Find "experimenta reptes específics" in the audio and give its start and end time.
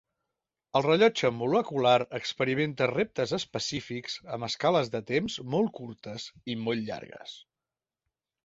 2.19-4.17